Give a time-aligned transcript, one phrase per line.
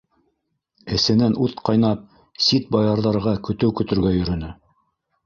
[0.95, 2.01] Эсенән ут ҡайнап,
[2.45, 4.51] сит баярҙарға көтөү көтөргә йөрөнө.